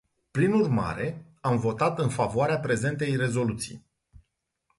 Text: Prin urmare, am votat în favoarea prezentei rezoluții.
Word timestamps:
Prin 0.31 0.53
urmare, 0.53 1.25
am 1.41 1.57
votat 1.57 1.99
în 1.99 2.09
favoarea 2.09 2.59
prezentei 2.59 3.15
rezoluții. 3.15 3.85